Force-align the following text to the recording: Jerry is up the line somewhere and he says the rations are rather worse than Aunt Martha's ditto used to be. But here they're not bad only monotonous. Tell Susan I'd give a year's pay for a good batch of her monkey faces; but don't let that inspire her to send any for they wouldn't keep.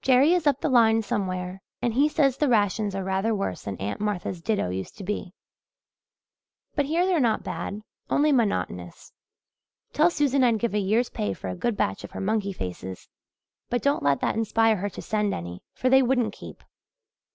Jerry 0.00 0.32
is 0.32 0.46
up 0.46 0.62
the 0.62 0.70
line 0.70 1.02
somewhere 1.02 1.60
and 1.82 1.92
he 1.92 2.08
says 2.08 2.38
the 2.38 2.48
rations 2.48 2.94
are 2.94 3.04
rather 3.04 3.34
worse 3.34 3.64
than 3.64 3.76
Aunt 3.76 4.00
Martha's 4.00 4.40
ditto 4.40 4.70
used 4.70 4.96
to 4.96 5.04
be. 5.04 5.34
But 6.74 6.86
here 6.86 7.04
they're 7.04 7.20
not 7.20 7.42
bad 7.42 7.82
only 8.08 8.32
monotonous. 8.32 9.12
Tell 9.92 10.08
Susan 10.08 10.42
I'd 10.42 10.58
give 10.60 10.72
a 10.72 10.78
year's 10.78 11.10
pay 11.10 11.34
for 11.34 11.48
a 11.48 11.54
good 11.54 11.76
batch 11.76 12.04
of 12.04 12.12
her 12.12 12.22
monkey 12.22 12.54
faces; 12.54 13.10
but 13.68 13.82
don't 13.82 14.02
let 14.02 14.20
that 14.22 14.34
inspire 14.34 14.76
her 14.76 14.88
to 14.88 15.02
send 15.02 15.34
any 15.34 15.62
for 15.74 15.90
they 15.90 16.02
wouldn't 16.02 16.32
keep. 16.32 16.64